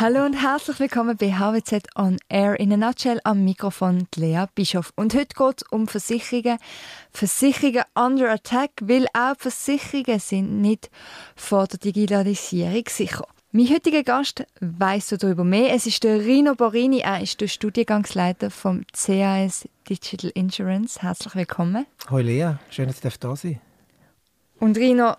Hallo 0.00 0.24
und 0.24 0.32
herzlich 0.32 0.80
willkommen 0.80 1.18
bei 1.18 1.32
HWZ 1.32 1.88
On 1.94 2.16
Air 2.30 2.58
in 2.58 2.72
a 2.72 2.78
Nutshell 2.78 3.20
am 3.22 3.44
Mikrofon 3.44 4.08
Lea 4.16 4.46
Bischof. 4.54 4.94
Und 4.96 5.12
heute 5.12 5.34
geht 5.36 5.60
es 5.60 5.68
um 5.70 5.88
Versicherungen. 5.88 6.56
Versicherungen 7.12 7.84
under 7.94 8.30
attack, 8.30 8.70
weil 8.80 9.04
auch 9.12 9.36
Versicherungen 9.36 10.18
sind 10.18 10.62
nicht 10.62 10.88
vor 11.36 11.66
der 11.66 11.80
Digitalisierung 11.80 12.84
sicher. 12.88 13.26
Mein 13.52 13.68
heutiger 13.68 14.02
Gast 14.02 14.46
weiss 14.60 15.08
darüber 15.08 15.44
mehr. 15.44 15.74
Es 15.74 15.84
ist 15.84 16.02
der 16.02 16.18
Rino 16.20 16.54
Borini. 16.54 17.00
Er 17.00 17.20
ist 17.20 17.38
der 17.42 17.48
Studiengangsleiter 17.48 18.50
vom 18.50 18.86
CAS 18.94 19.68
Digital 19.86 20.30
Insurance. 20.30 21.02
Herzlich 21.02 21.34
willkommen. 21.34 21.84
Hallo 22.08 22.22
Lea, 22.22 22.54
schön, 22.70 22.86
dass 22.86 23.02
du 23.02 23.10
da 23.10 23.36
sein 23.36 23.60
Und 24.60 24.78
Rino, 24.78 25.16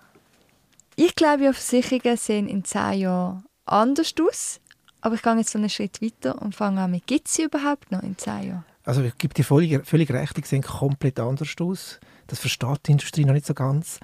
ich 0.96 1.14
glaube, 1.14 1.44
ja, 1.44 1.52
Versicherungen 1.52 2.16
sehen 2.16 2.48
in 2.48 2.64
zehn 2.64 2.94
Jahren 2.94 3.44
anders 3.64 4.14
aus. 4.20 4.60
Aber 5.02 5.16
ich 5.16 5.22
gehe 5.22 5.36
jetzt 5.36 5.50
so 5.50 5.58
einen 5.58 5.68
Schritt 5.68 6.00
weiter 6.00 6.40
und 6.40 6.54
fange 6.54 6.80
an 6.80 6.92
mit, 6.92 7.06
gibt 7.06 7.28
es 7.28 7.34
sie 7.34 7.42
überhaupt 7.42 7.90
noch 7.90 8.02
in 8.02 8.16
zehn 8.16 8.48
Jahren? 8.48 8.64
Also 8.84 9.02
ich 9.02 9.16
gebe 9.18 9.34
dir 9.34 9.44
völlig, 9.44 9.86
völlig 9.86 10.10
recht, 10.10 10.36
die 10.36 10.42
sehen 10.42 10.62
komplett 10.62 11.20
anders 11.20 11.54
aus. 11.60 12.00
Das 12.28 12.38
versteht 12.38 12.86
die 12.86 12.92
Industrie 12.92 13.24
noch 13.24 13.34
nicht 13.34 13.46
so 13.46 13.54
ganz. 13.54 14.00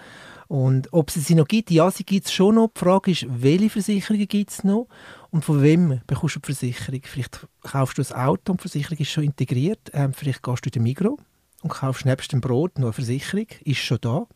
Und 0.49 0.93
ob 0.93 1.09
es 1.09 1.15
sie 1.27 1.35
noch 1.35 1.47
gibt, 1.47 1.71
ja, 1.71 1.91
sie 1.91 2.05
gibt 2.05 2.27
es 2.27 2.33
schon 2.33 2.57
noch. 2.57 2.71
Die 2.75 2.81
Frage 2.81 3.11
ist, 3.11 3.27
welche 3.29 3.71
Versicherungen 3.71 4.29
gibt 4.29 4.51
es 4.51 4.65
noch 4.65 4.89
und 5.31 5.45
von 5.45 5.63
wem 5.63 6.01
bekommst 6.07 6.37
du 6.37 6.41
die 6.41 6.47
Versicherung? 6.47 7.01
Vielleicht 7.05 7.47
kaufst 7.63 7.99
du 7.99 8.03
ein 8.03 8.13
Auto 8.13 8.53
und 8.53 8.61
die 8.61 8.63
Versicherung 8.63 8.99
ist 8.99 9.11
schon 9.11 9.25
integriert. 9.25 9.91
Ähm, 9.93 10.13
vielleicht 10.13 10.43
gehst 10.43 10.65
du 10.65 10.69
in 10.69 10.73
den 10.73 10.83
Migros 10.83 11.19
und 11.63 11.71
kaufst 11.71 12.05
nebst 12.05 12.33
dem 12.33 12.41
Brot 12.41 12.79
noch 12.79 12.87
eine 12.87 12.93
Versicherung, 12.93 13.47
ist 13.65 13.79
schon 13.79 13.99
da. 14.01 14.27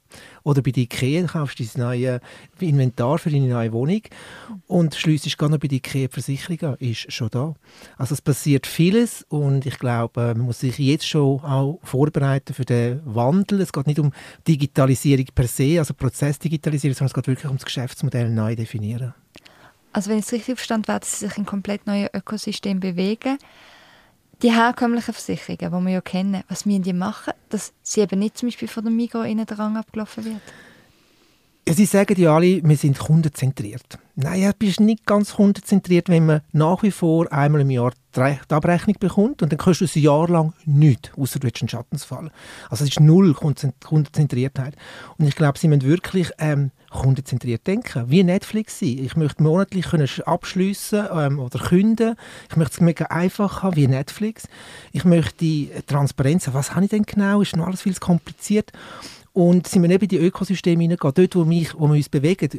Oder 0.43 0.61
bei 0.61 0.73
der 0.73 0.83
IKEA 0.83 1.27
kaufst 1.27 1.61
du 1.61 1.65
dein 1.65 1.83
neues 1.83 2.21
Inventar 2.59 3.19
für 3.19 3.31
deine 3.31 3.47
neue 3.47 3.73
Wohnung 3.73 4.03
und 4.67 4.95
schliessest 4.95 5.39
gar 5.39 5.49
noch 5.49 5.59
bei 5.59 5.69
der 5.69 5.77
IKEA 5.77 6.09
die 6.09 6.13
Versicherung 6.13 6.61
an, 6.63 6.77
ist 6.81 7.13
schon 7.13 7.31
da. 7.31 7.55
Also 7.97 8.15
es 8.15 8.21
passiert 8.21 8.67
vieles 8.67 9.25
und 9.29 9.67
ich 9.67 9.79
glaube, 9.79 10.35
man 10.35 10.47
muss 10.47 10.61
sich 10.61 10.79
jetzt 10.79 11.07
schon 11.07 11.41
auch 11.41 11.79
vorbereiten 11.85 12.55
für 12.55 12.65
den 12.65 13.01
Wandel. 13.05 13.61
Es 13.61 13.73
geht 13.73 13.87
nicht 13.87 14.01
um 14.01 14.13
Digitalisierung 14.49 15.27
per 15.33 15.47
se, 15.47 15.79
also 15.79 15.95
Prozessdigitalisierung, 15.95 16.95
sondern 16.95 17.11
es 17.11 17.15
geht 17.15 17.27
wirklich 17.29 17.51
um 17.51 17.57
das 17.57 17.65
Geschäftsmodell 17.65 18.31
neu 18.31 18.57
definieren. 18.57 19.15
Also 19.93 20.11
wenn 20.11 20.19
ich 20.19 20.25
es 20.25 20.33
richtig 20.33 20.57
verstanden 20.57 20.89
werden 20.89 21.05
Sie 21.05 21.27
sich 21.27 21.37
in 21.37 21.47
komplett 21.47 21.87
neuen 21.87 22.09
Ökosystem 22.13 22.81
bewegen 22.81 23.39
die 24.43 24.53
herkömmlichen 24.53 25.15
Versicherungen, 25.15 25.71
die 25.71 25.87
wir 25.87 25.93
ja 25.95 26.01
kennen, 26.01 26.43
was 26.49 26.67
müssen 26.67 26.83
die 26.83 26.93
machen, 26.93 27.33
dass 27.49 27.73
sie 27.83 28.01
eben 28.01 28.19
nicht 28.19 28.37
zum 28.37 28.49
Beispiel 28.49 28.69
von 28.69 28.85
der 28.85 28.93
Migros 28.93 29.27
in 29.27 29.39
den 29.39 29.57
Rang 29.57 29.77
abgelaufen 29.77 30.25
wird? 30.25 30.43
Ja, 31.69 31.75
sie 31.75 31.85
sagen 31.85 32.21
ja 32.21 32.35
alle, 32.35 32.61
wir 32.65 32.77
sind 32.77 32.99
kundenzentriert. 32.99 33.99
Nein, 34.17 34.43
du 34.43 34.53
bist 34.59 34.81
nicht 34.81 35.07
ganz 35.07 35.35
kundenzentriert, 35.35 36.09
wenn 36.09 36.27
man 36.27 36.41
nach 36.51 36.83
wie 36.83 36.91
vor 36.91 37.33
einmal 37.33 37.61
im 37.61 37.71
Jahr 37.71 37.93
die 38.17 38.53
Abrechnung 38.53 38.97
bekommt 38.99 39.43
und 39.43 39.53
dann 39.53 39.59
kannst 39.59 39.81
du 39.81 39.85
ein 39.85 40.03
Jahr 40.03 40.29
lang 40.29 40.55
nichts, 40.67 41.11
außer 41.17 41.39
du 41.39 41.47
hast 41.47 41.63
einen 41.63 41.69
Schattensfall. 41.69 42.33
Also 42.69 42.83
es 42.83 42.91
ist 42.91 43.01
null 43.01 43.33
Kundenzentriertheit. 43.33 44.75
Und 45.19 45.29
ich 45.29 45.37
glaube, 45.37 45.57
sie 45.57 45.69
müssen 45.69 45.85
wirklich 45.85 46.33
ähm, 46.39 46.73
kundenzentriert 46.91 47.65
denken, 47.65 48.11
wie 48.11 48.25
Netflix 48.25 48.81
sein. 48.81 48.99
Ich 48.99 49.15
möchte 49.15 49.43
monatlich 49.43 49.87
können 49.87 50.09
abschliessen 50.27 51.07
ähm, 51.15 51.39
oder 51.39 51.61
künden. 51.61 52.17
Ich 52.51 52.57
möchte 52.57 52.75
es 52.75 52.81
mega 52.81 53.07
einfach 53.07 53.63
haben, 53.63 53.77
wie 53.77 53.87
Netflix. 53.87 54.49
Ich 54.91 55.05
möchte 55.05 55.85
Transparenz 55.87 56.49
haben. 56.49 56.55
Was 56.55 56.75
habe 56.75 56.85
ich 56.85 56.91
denn 56.91 57.05
genau? 57.05 57.41
Ist 57.41 57.57
noch 57.57 57.69
alles 57.69 57.83
viel 57.83 57.95
zu 57.95 58.01
kompliziert. 58.01 58.73
Und 59.35 59.67
sind 59.67 59.83
wir 59.83 59.89
nicht 59.89 60.03
in 60.03 60.09
die 60.09 60.19
Ökosysteme 60.19 60.83
hineingehen, 60.83 61.15
dort, 61.15 61.37
wo, 61.37 61.45
mich, 61.45 61.75
wo 61.75 61.89
wir 61.89 61.95
uns 61.95 62.11
bewegen, 62.11 62.51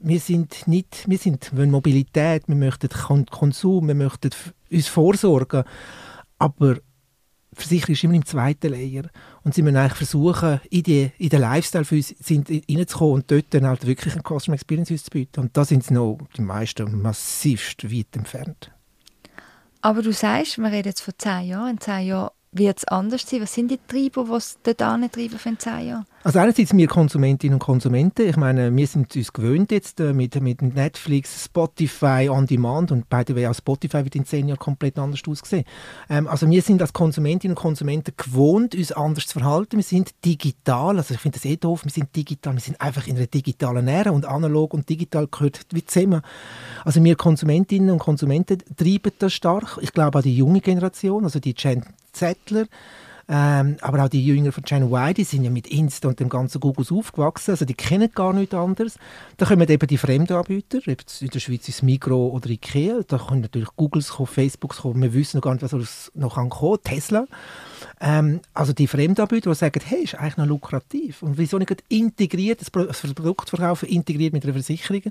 wir 0.00 0.20
sind 0.20 0.66
nicht, 0.66 1.04
wir 1.06 1.18
sind, 1.18 1.50
wir 1.54 1.66
Mobilität, 1.66 2.44
wir 2.48 2.56
möchten 2.56 2.88
Konsum, 3.30 3.88
wir 3.88 3.94
möchten 3.94 4.30
uns 4.70 4.88
vorsorgen, 4.88 5.64
aber 6.38 6.78
Versicherung 7.56 7.94
ist 7.94 8.04
immer 8.04 8.14
im 8.14 8.24
zweiten 8.24 8.70
Layer 8.70 9.04
und 9.42 9.54
sie 9.54 9.62
müssen 9.62 9.76
eigentlich 9.76 9.94
versuchen, 9.94 10.60
in, 10.70 10.82
die, 10.82 11.10
in 11.18 11.30
den 11.30 11.40
Lifestyle 11.40 11.84
für 11.84 11.96
uns 11.96 12.14
reinzukommen 12.28 13.14
und 13.14 13.30
dort 13.30 13.46
dann 13.50 13.66
halt 13.66 13.86
wirklich 13.86 14.14
eine 14.14 14.22
Customer 14.22 14.54
Experience 14.54 15.04
zu 15.04 15.10
bieten. 15.10 15.40
Und 15.40 15.56
da 15.56 15.64
sind 15.64 15.82
sie 15.82 15.94
noch 15.94 16.18
die 16.36 16.42
meisten 16.42 17.00
massivst 17.00 17.90
weit 17.90 18.14
entfernt. 18.14 18.70
Aber 19.80 20.02
du 20.02 20.12
sagst, 20.12 20.58
wir 20.58 20.70
reden 20.70 20.88
jetzt 20.88 21.00
von 21.00 21.14
zehn 21.16 21.46
Jahren. 21.46 21.70
In 21.70 21.80
zehn 21.80 22.06
Jahren 22.06 22.30
wird 22.58 22.78
es 22.78 22.84
anders 22.84 23.28
sein? 23.28 23.42
Was 23.42 23.54
sind 23.54 23.70
die 23.70 23.78
Treiber, 23.86 24.28
es 24.36 24.58
dort 24.62 24.78
treiben 24.78 25.38
für 25.38 25.58
zehn 25.58 25.88
Jahre? 25.88 26.04
Also 26.26 26.40
einerseits 26.40 26.76
wir 26.76 26.88
Konsumentinnen 26.88 27.54
und 27.54 27.60
Konsumenten, 27.60 28.28
ich 28.28 28.36
meine, 28.36 28.74
wir 28.74 28.86
sind 28.88 29.14
uns 29.14 29.32
gewöhnt 29.32 29.70
jetzt 29.70 30.00
äh, 30.00 30.12
mit, 30.12 30.40
mit 30.40 30.60
Netflix, 30.60 31.44
Spotify, 31.44 32.28
On 32.28 32.46
Demand 32.46 32.90
und 32.90 33.08
by 33.08 33.22
the 33.24 33.36
way 33.36 33.46
auch 33.46 33.54
Spotify 33.54 34.02
wird 34.02 34.16
in 34.16 34.24
zehn 34.24 34.48
Jahren 34.48 34.58
komplett 34.58 34.98
anders 34.98 35.20
aussehen. 35.24 35.64
Ähm, 36.10 36.26
also 36.26 36.50
wir 36.50 36.62
sind 36.62 36.82
als 36.82 36.92
Konsumentinnen 36.92 37.56
und 37.56 37.62
Konsumenten 37.62 38.12
gewohnt, 38.16 38.74
uns 38.74 38.90
anders 38.90 39.28
zu 39.28 39.38
verhalten. 39.38 39.76
Wir 39.76 39.84
sind 39.84 40.14
digital, 40.24 40.96
also 40.96 41.14
ich 41.14 41.20
finde 41.20 41.38
das 41.38 41.44
eh 41.44 41.56
doof, 41.56 41.84
wir 41.84 41.92
sind 41.92 42.16
digital, 42.16 42.54
wir 42.54 42.60
sind 42.60 42.80
einfach 42.80 43.06
in 43.06 43.16
einer 43.16 43.28
digitalen 43.28 43.86
Ära 43.86 44.10
und 44.10 44.26
analog 44.26 44.74
und 44.74 44.88
digital 44.88 45.28
gehört 45.28 45.60
wie 45.70 45.84
zusammen. 45.84 46.22
Also 46.84 47.04
wir 47.04 47.14
Konsumentinnen 47.14 47.90
und 47.90 48.00
Konsumenten 48.00 48.58
treiben 48.76 49.12
das 49.20 49.32
stark. 49.32 49.78
Ich 49.80 49.92
glaube 49.92 50.18
auch 50.18 50.22
die 50.22 50.36
junge 50.36 50.60
Generation, 50.60 51.22
also 51.22 51.38
die 51.38 51.54
Gen 51.54 51.84
Zettler, 52.16 52.66
ähm, 53.28 53.76
aber 53.80 54.04
auch 54.04 54.08
die 54.08 54.24
Jünger 54.24 54.52
von 54.52 54.62
Gen 54.62 54.84
Y, 54.84 55.12
die 55.12 55.24
sind 55.24 55.42
ja 55.42 55.50
mit 55.50 55.66
Insta 55.66 56.06
und 56.06 56.20
dem 56.20 56.28
ganzen 56.28 56.60
Google 56.60 56.86
aufgewachsen, 56.90 57.50
also 57.50 57.64
die 57.64 57.74
kennen 57.74 58.08
gar 58.14 58.32
nichts 58.32 58.54
anderes. 58.54 58.98
Da 59.36 59.46
kommen 59.46 59.68
eben 59.68 59.86
die 59.86 59.98
Fremdanbieter, 59.98 60.78
in 60.86 61.30
der 61.30 61.40
Schweiz 61.40 61.68
ist 61.68 61.76
es 61.76 61.82
Migro 61.82 62.28
oder 62.28 62.48
Ikea, 62.48 63.00
da 63.06 63.18
können 63.18 63.40
natürlich 63.40 63.68
Googles 63.74 64.10
kommen, 64.10 64.28
Facebooks 64.28 64.78
kommen, 64.78 65.02
wir 65.02 65.12
wissen 65.12 65.38
noch 65.38 65.42
gar 65.42 65.54
nicht, 65.54 65.62
was 65.62 66.12
noch 66.14 66.34
kommen 66.34 66.78
Tesla. 66.84 67.26
Ähm, 68.00 68.40
also 68.54 68.72
die 68.72 68.86
Fremdanbieter, 68.86 69.50
die 69.50 69.56
sagen, 69.56 69.80
hey, 69.84 70.04
ist 70.04 70.14
eigentlich 70.14 70.36
noch 70.36 70.46
lukrativ 70.46 71.22
und 71.22 71.36
wieso 71.36 71.58
nicht 71.58 71.82
integriert, 71.88 72.60
das 72.60 72.70
Produkt 72.70 73.50
verkaufen, 73.50 73.88
integriert 73.88 74.34
mit 74.34 74.44
einer 74.44 74.52
Versicherung. 74.52 75.02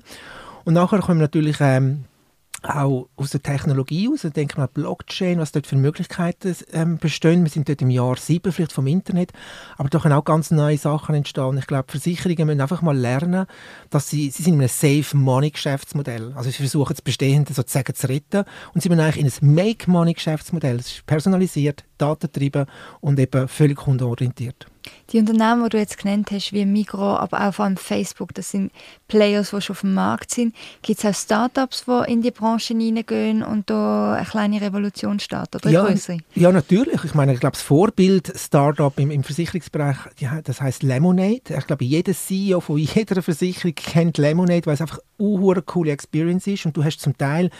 Und 0.64 0.72
nachher 0.72 1.00
kommen 1.00 1.20
natürlich 1.20 1.58
ähm, 1.60 2.04
auch 2.66 3.08
aus 3.16 3.30
der 3.30 3.42
Technologie 3.42 4.08
aus, 4.08 4.22
denke 4.22 4.58
mal 4.58 4.66
Blockchain, 4.66 5.38
was 5.38 5.52
dort 5.52 5.66
für 5.66 5.76
Möglichkeiten 5.76 6.54
ähm, 6.72 6.98
bestehen. 6.98 7.44
Wir 7.44 7.50
sind 7.50 7.68
dort 7.68 7.82
im 7.82 7.90
Jahr 7.90 8.16
sieben 8.16 8.52
vielleicht 8.52 8.72
vom 8.72 8.86
Internet, 8.86 9.32
aber 9.76 9.88
da 9.88 9.98
können 9.98 10.14
auch 10.14 10.24
ganz 10.24 10.50
neue 10.50 10.78
Sachen 10.78 11.14
entstehen. 11.14 11.58
Ich 11.58 11.66
glaube, 11.66 11.90
Versicherungen 11.90 12.46
müssen 12.46 12.60
einfach 12.60 12.82
mal 12.82 12.96
lernen, 12.96 13.46
dass 13.90 14.08
sie, 14.08 14.30
sie 14.30 14.42
sind 14.42 14.54
in 14.54 14.60
einem 14.60 14.68
Safe 14.68 15.16
Money 15.16 15.50
Geschäftsmodell. 15.50 16.32
Also 16.36 16.50
sie 16.50 16.56
versuchen 16.56 16.94
das 16.94 17.02
Bestehende 17.02 17.52
sozusagen 17.52 17.94
zu 17.94 18.08
retten 18.08 18.44
und 18.74 18.82
sie 18.82 18.88
sind 18.88 19.00
eigentlich 19.00 19.40
in 19.40 19.48
ein 19.48 19.54
Make 19.54 19.90
Money 19.90 20.14
Geschäftsmodell. 20.14 20.76
Es 20.76 20.86
ist 20.88 21.06
personalisiert, 21.06 21.84
datentrieben 21.98 22.66
und 23.00 23.18
eben 23.18 23.48
völlig 23.48 23.78
kundenorientiert. 23.78 24.66
Die 25.12 25.18
Unternehmen, 25.18 25.64
die 25.64 25.70
du 25.70 25.78
jetzt 25.78 25.98
genannt 25.98 26.30
hast, 26.32 26.52
wie 26.52 26.64
Migros, 26.64 27.18
aber 27.18 27.46
auch 27.46 27.54
vor 27.54 27.64
allem 27.64 27.76
Facebook, 27.76 28.34
das 28.34 28.50
sind 28.50 28.72
Players, 29.08 29.50
die 29.50 29.60
schon 29.60 29.74
auf 29.74 29.80
dem 29.80 29.94
Markt 29.94 30.32
sind. 30.32 30.54
Gibt 30.82 30.98
es 30.98 31.04
auch 31.04 31.14
Startups, 31.14 31.84
die 31.84 32.12
in 32.12 32.22
die 32.22 32.30
Branche 32.30 32.74
hineingehen 32.74 33.42
und 33.42 33.70
da 33.70 34.14
eine 34.14 34.26
kleine 34.26 34.60
Revolution 34.60 35.20
starten 35.20 35.58
oder 35.58 35.70
ja? 35.70 35.88
Ja, 36.34 36.52
natürlich. 36.52 37.04
Ich 37.04 37.14
meine, 37.14 37.34
ich 37.34 37.40
glaube, 37.40 37.54
das 37.54 37.62
Vorbild 37.62 38.32
Startup 38.36 38.92
im, 38.98 39.10
im 39.10 39.22
Versicherungsbereich, 39.22 39.96
das 40.44 40.60
heißt 40.60 40.82
Lemonade. 40.82 41.42
Ich 41.56 41.66
glaube, 41.66 41.84
jeder 41.84 42.12
CEO 42.12 42.60
von 42.60 42.78
jeder 42.78 43.22
Versicherung 43.22 43.74
kennt 43.74 44.18
Lemonade, 44.18 44.66
weil 44.66 44.74
es 44.74 44.80
einfach 44.80 44.98
eine 45.18 45.62
coole 45.62 45.92
Experience 45.92 46.46
ist 46.46 46.66
und 46.66 46.76
du 46.76 46.84
hast 46.84 47.00
zum 47.00 47.16
Teil 47.16 47.50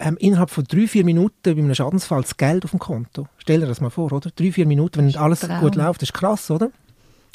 ähm, 0.00 0.16
innerhalb 0.18 0.50
von 0.50 0.64
drei, 0.64 0.86
vier 0.86 1.04
Minuten 1.04 1.36
bei 1.42 1.50
einem 1.50 1.74
Schadensfall 1.74 2.22
das 2.22 2.36
Geld 2.36 2.64
auf 2.64 2.70
dem 2.70 2.80
Konto. 2.80 3.26
Stell 3.38 3.60
dir 3.60 3.66
das 3.66 3.80
mal 3.80 3.90
vor, 3.90 4.12
oder? 4.12 4.30
Drei, 4.34 4.50
vier 4.50 4.66
Minuten, 4.66 4.98
wenn 4.98 5.16
alles 5.16 5.40
Traum. 5.40 5.60
gut 5.60 5.76
läuft, 5.76 6.02
das 6.02 6.08
ist 6.08 6.14
krass, 6.14 6.50
oder? 6.50 6.70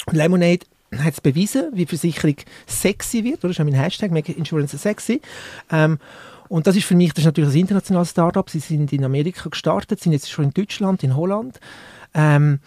Und 0.06 0.14
Lemonade 0.14 0.66
hat 0.98 1.14
es 1.14 1.20
bewiesen, 1.20 1.70
wie 1.72 1.86
Versicherung 1.86 2.36
sexy 2.66 3.24
wird, 3.24 3.38
oder? 3.38 3.48
Das 3.48 3.58
ist 3.58 3.64
mein 3.64 3.74
Hashtag, 3.74 4.10
Make 4.10 4.32
Insurance 4.32 4.76
sexy. 4.76 5.20
Ähm, 5.70 5.98
und 6.48 6.66
das 6.66 6.76
ist 6.76 6.84
für 6.84 6.94
mich, 6.94 7.12
das 7.12 7.22
ist 7.22 7.26
natürlich 7.26 7.54
ein 7.54 7.60
internationales 7.60 8.10
Startup. 8.10 8.48
Sie 8.48 8.60
sind 8.60 8.92
in 8.92 9.04
Amerika 9.04 9.48
gestartet, 9.48 10.00
sind 10.00 10.12
jetzt 10.12 10.30
schon 10.30 10.46
in 10.46 10.50
Deutschland, 10.52 11.02
in 11.02 11.16
Holland. 11.16 11.58
Ähm, 12.14 12.60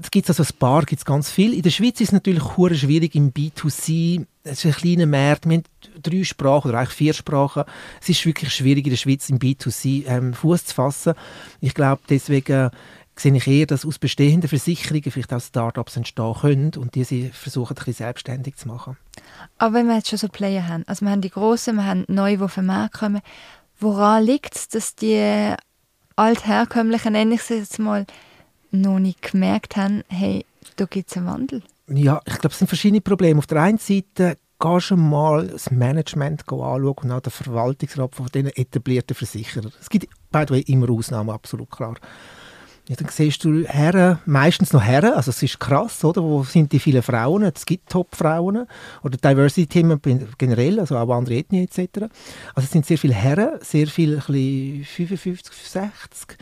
es 0.00 0.10
gibt 0.10 0.28
also 0.28 0.42
ein 0.42 0.58
paar, 0.58 0.84
gibt 0.84 1.00
es 1.00 1.04
ganz 1.04 1.30
viel. 1.30 1.54
In 1.54 1.62
der 1.62 1.70
Schweiz 1.70 2.00
ist 2.00 2.08
es 2.08 2.12
natürlich 2.12 2.42
schwierig 2.78 3.14
im 3.14 3.32
B2C. 3.32 4.26
Es 4.44 4.64
ist 4.64 4.66
ein 4.66 4.72
kleiner 4.72 5.06
Markt. 5.06 5.48
Wir 5.48 5.58
haben 5.58 5.64
drei 6.02 6.24
Sprachen 6.24 6.70
oder 6.70 6.78
eigentlich 6.78 6.96
vier 6.96 7.12
Sprachen. 7.12 7.64
Es 8.00 8.08
ist 8.08 8.24
wirklich 8.26 8.52
schwierig 8.52 8.84
in 8.84 8.90
der 8.90 8.96
Schweiz 8.96 9.28
im 9.28 9.38
B2C 9.38 10.06
ähm, 10.06 10.34
Fuß 10.34 10.66
zu 10.66 10.74
fassen. 10.74 11.14
Ich 11.60 11.74
glaube, 11.74 12.02
deswegen 12.08 12.70
sehe 13.20 13.34
ich 13.34 13.46
eher, 13.46 13.66
dass 13.66 13.84
aus 13.84 13.98
bestehenden 13.98 14.48
Versicherungen 14.48 15.10
vielleicht 15.10 15.32
auch 15.32 15.40
Startups 15.40 15.96
entstehen 15.96 16.34
können 16.40 16.72
und 16.76 16.94
die 16.94 17.04
sie 17.04 17.30
versuchen, 17.30 17.74
ein 17.74 17.74
bisschen 17.76 17.94
selbstständig 17.94 18.56
zu 18.56 18.68
machen. 18.68 18.96
Aber 19.58 19.74
wenn 19.74 19.86
wir 19.86 19.96
jetzt 19.96 20.08
schon 20.08 20.18
so 20.18 20.28
Player 20.28 20.66
haben, 20.66 20.84
also 20.86 21.04
wir 21.04 21.12
haben 21.12 21.20
die 21.20 21.30
Großen, 21.30 21.74
wir 21.74 21.84
haben 21.84 22.04
neue, 22.08 22.38
die 22.38 22.42
auf 22.42 22.54
den 22.54 22.66
Markt 22.66 22.94
kommen, 22.94 23.20
woran 23.78 24.24
liegt 24.24 24.56
es, 24.56 24.68
dass 24.68 24.94
die 24.94 25.54
altherkömmlichen, 26.16 27.12
nenne 27.12 27.34
ich 27.34 27.42
es 27.42 27.48
jetzt 27.50 27.78
mal, 27.78 28.06
noch 28.70 28.98
nicht 28.98 29.22
gemerkt 29.22 29.76
haben, 29.76 30.04
hey, 30.08 30.44
da 30.76 30.84
gibt 30.86 31.10
es 31.10 31.16
einen 31.16 31.26
Wandel? 31.26 31.62
Ja, 31.88 32.20
ich 32.24 32.34
glaube, 32.34 32.52
es 32.52 32.58
sind 32.58 32.68
verschiedene 32.68 33.00
Probleme. 33.00 33.38
Auf 33.38 33.46
der 33.46 33.62
einen 33.62 33.78
Seite 33.78 34.36
gehst 34.60 34.90
du 34.90 34.96
mal 34.96 35.48
das 35.48 35.70
Management 35.70 36.42
anschauen 36.42 36.94
und 37.02 37.10
auch 37.10 37.20
den 37.20 37.30
Verwaltungsrat 37.30 38.14
von 38.14 38.26
diesen 38.26 38.54
etablierten 38.54 39.16
Versicherern. 39.16 39.72
Es 39.80 39.88
gibt 39.88 40.06
by 40.30 40.44
the 40.46 40.54
way 40.54 40.60
immer 40.60 40.90
Ausnahmen, 40.90 41.30
absolut 41.30 41.70
klar. 41.70 41.96
Ja, 42.88 42.96
dann 42.96 43.08
siehst 43.08 43.44
du 43.44 43.64
Herren, 43.64 44.18
meistens 44.26 44.72
noch 44.72 44.82
Herren, 44.82 45.12
also 45.12 45.30
es 45.30 45.42
ist 45.42 45.60
krass, 45.60 46.04
oder? 46.04 46.22
Wo 46.22 46.42
sind 46.42 46.72
die 46.72 46.80
vielen 46.80 47.02
Frauen? 47.02 47.44
Es 47.44 47.64
gibt 47.64 47.88
Top-Frauen 47.88 48.66
oder 49.04 49.16
Diversity-Themen 49.16 50.00
generell, 50.36 50.80
also 50.80 50.96
auch 50.96 51.10
andere 51.10 51.36
Ethnien 51.36 51.64
etc. 51.64 52.10
Also 52.54 52.64
es 52.64 52.70
sind 52.70 52.86
sehr 52.86 52.98
viele 52.98 53.14
Herren, 53.14 53.60
sehr 53.60 53.86
viele 53.86 54.20
55, 54.20 55.54
60. 55.54 56.36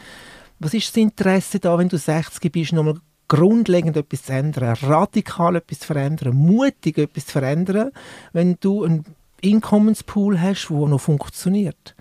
Was 0.58 0.74
ist 0.74 0.88
das 0.88 0.96
Interesse 0.96 1.60
da, 1.60 1.76
wenn 1.76 1.88
du 1.88 1.98
60 1.98 2.50
bist, 2.50 2.72
nochmal 2.72 2.98
grundlegend 3.28 3.96
etwas 3.96 4.24
zu 4.24 4.32
ändern, 4.32 4.76
radikal 4.82 5.56
etwas 5.56 5.80
zu 5.80 5.86
verändern, 5.86 6.34
mutig 6.34 6.98
etwas 6.98 7.26
zu 7.26 7.32
verändern, 7.32 7.90
wenn 8.32 8.56
du 8.60 8.84
einen 8.84 9.04
Einkommenspool 9.44 10.40
hast, 10.40 10.68
der 10.68 10.88
noch 10.88 11.00
funktioniert? 11.00 11.94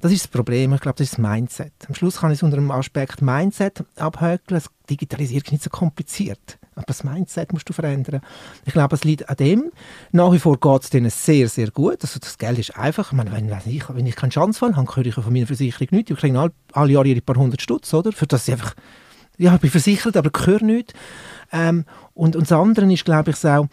Das 0.00 0.12
ist 0.12 0.24
das 0.24 0.28
Problem. 0.28 0.74
Ich 0.74 0.80
glaube, 0.80 0.98
das 0.98 1.06
ist 1.06 1.18
das 1.18 1.18
Mindset. 1.18 1.72
Am 1.88 1.94
Schluss 1.94 2.18
kann 2.18 2.30
ich 2.30 2.38
es 2.38 2.42
unter 2.42 2.56
dem 2.56 2.70
Aspekt 2.70 3.22
Mindset 3.22 3.82
abhökeln. 3.96 4.62
Digitalisierung 4.90 5.44
ist 5.44 5.52
nicht 5.52 5.64
so 5.64 5.70
kompliziert. 5.70 6.58
Aber 6.74 6.84
das 6.86 7.02
Mindset 7.04 7.54
musst 7.54 7.68
du 7.68 7.72
verändern. 7.72 8.20
Ich 8.66 8.74
glaube, 8.74 8.94
es 8.94 9.04
liegt 9.04 9.28
an 9.30 9.36
dem. 9.36 9.72
Nach 10.12 10.30
wie 10.32 10.38
vor 10.38 10.60
geht 10.60 10.82
es 10.82 10.90
denen 10.90 11.10
sehr, 11.10 11.48
sehr 11.48 11.70
gut. 11.70 12.02
Also 12.02 12.18
das 12.20 12.36
Geld 12.36 12.58
ist 12.58 12.76
einfach. 12.76 13.12
Ich 13.12 13.16
meine, 13.16 13.32
wenn, 13.32 13.50
ich, 13.66 13.88
wenn 13.88 14.06
ich 14.06 14.16
keinen 14.16 14.32
Schanzfall 14.32 14.76
habe, 14.76 14.86
kriege 14.86 15.08
ich 15.08 15.14
von 15.14 15.32
meiner 15.32 15.46
Versicherung 15.46 15.88
nichts. 15.90 16.10
Ich 16.10 16.18
kriege 16.18 16.38
alle, 16.38 16.52
alle 16.72 16.92
Jahre 16.92 17.08
ihre 17.08 17.22
paar 17.22 17.36
hundert 17.36 17.62
Stutz, 17.62 17.94
oder? 17.94 18.12
Für 18.12 18.26
das 18.26 18.46
ich 18.46 18.52
einfach, 18.52 18.74
ja, 19.38 19.54
ich 19.54 19.60
bin 19.60 19.70
versichert, 19.70 20.16
aber 20.16 20.30
ich 20.34 20.46
höre 20.46 20.62
nichts. 20.62 20.94
Ähm, 21.52 21.84
und, 22.14 22.36
und 22.36 22.50
das 22.50 22.52
andere 22.52 22.92
ist, 22.92 23.04
glaube 23.04 23.30
ich, 23.30 23.44
auch, 23.44 23.66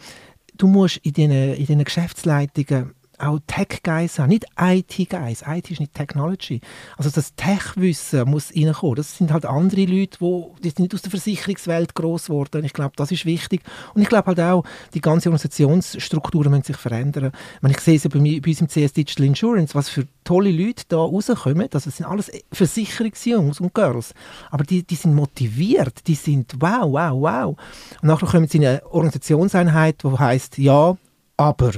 du 0.56 0.66
musst 0.66 0.98
in 0.98 1.12
diesen, 1.12 1.54
in 1.54 1.84
Geschäftsleitungen 1.84 2.94
auch 3.18 3.38
Tech-Guys 3.46 4.18
haben, 4.18 4.28
nicht 4.28 4.46
IT-Guys. 4.58 5.44
IT 5.46 5.70
ist 5.70 5.80
nicht 5.80 5.94
Technology. 5.94 6.60
Also 6.96 7.10
das 7.10 7.34
Tech-Wissen 7.34 8.28
muss 8.28 8.54
reinkommen. 8.54 8.96
Das 8.96 9.16
sind 9.16 9.32
halt 9.32 9.46
andere 9.46 9.84
Leute, 9.84 10.18
die, 10.20 10.44
die 10.62 10.68
sind 10.68 10.80
nicht 10.80 10.94
aus 10.94 11.02
der 11.02 11.10
Versicherungswelt 11.10 11.94
groß 11.94 12.26
geworden. 12.26 12.64
Ich 12.64 12.72
glaube, 12.72 12.92
das 12.96 13.10
ist 13.10 13.26
wichtig. 13.26 13.62
Und 13.94 14.02
ich 14.02 14.08
glaube 14.08 14.28
halt 14.28 14.40
auch, 14.40 14.64
die 14.94 15.00
ganze 15.00 15.28
Organisationsstrukturen 15.28 16.50
müssen 16.50 16.64
sich 16.64 16.76
verändern. 16.76 17.32
Ich, 17.62 17.70
ich 17.70 17.80
sehe 17.80 17.96
es 17.96 18.04
ja 18.04 18.10
bei, 18.10 18.18
bei 18.18 18.50
uns 18.50 18.60
im 18.60 18.68
CS 18.68 18.92
Digital 18.92 19.26
Insurance, 19.26 19.74
was 19.74 19.88
für 19.88 20.06
tolle 20.24 20.50
Leute 20.50 20.84
da 20.88 20.96
rauskommen. 20.96 21.68
Also 21.72 21.90
das 21.90 21.96
sind 21.96 22.06
alles 22.06 22.30
Versicherungsjungs 22.52 23.60
und 23.60 23.74
Girls. 23.74 24.14
Aber 24.50 24.64
die, 24.64 24.82
die 24.82 24.94
sind 24.94 25.14
motiviert. 25.14 26.06
Die 26.06 26.14
sind 26.14 26.54
wow, 26.58 26.84
wow, 26.90 27.12
wow. 27.12 27.56
Und 28.02 28.08
nachher 28.08 28.26
kommen 28.26 28.48
sie 28.48 28.58
in 28.58 28.66
eine 28.66 28.86
Organisationseinheit, 28.86 30.02
die 30.02 30.18
heißt 30.18 30.58
ja, 30.58 30.96
aber 31.36 31.72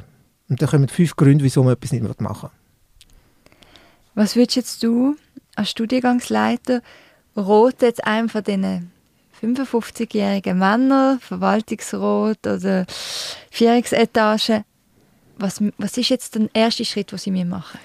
und 0.49 0.61
dann 0.61 0.69
kommen 0.69 0.89
fünf 0.89 1.17
Gründe, 1.17 1.45
wieso 1.45 1.63
man 1.63 1.73
etwas 1.73 1.93
nicht 1.93 2.21
machen 2.21 2.51
Was 4.15 4.37
würdest 4.37 4.57
jetzt 4.57 4.83
du 4.83 5.17
als 5.55 5.71
Studiengangsleiter 5.71 6.83
Rot 7.37 7.83
jetzt 7.83 8.05
einem 8.07 8.29
von 8.29 8.43
diesen 8.43 8.91
55-jährigen 9.43 10.59
Männern, 10.59 11.21
Verwaltungsrat 11.21 12.47
oder 12.47 12.87
Führungsetage, 13.51 14.65
was, 15.39 15.63
was 15.77 15.97
ist 15.99 16.09
jetzt 16.09 16.35
der 16.35 16.49
erste 16.55 16.85
Schritt, 16.85 17.13
den 17.13 17.19
sie 17.19 17.31
mir 17.31 17.45
machen? 17.45 17.79